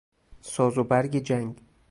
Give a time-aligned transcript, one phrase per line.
[0.41, 1.57] ساز و برگ جنگ